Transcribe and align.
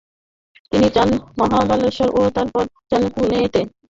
তিনি 0.71 0.87
যান 0.95 1.09
মহাবালেশ্বর 1.39 2.07
এবং 2.11 2.27
তারপর 2.37 2.61
যান 2.91 3.03
পুণেতে। 3.13 3.61